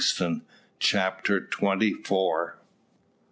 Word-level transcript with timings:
CHAPTER 0.79 1.39
TWENTY 1.45 1.93
FOUR. 2.03 2.57